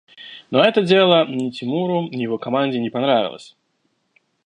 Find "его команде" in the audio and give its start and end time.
2.23-2.79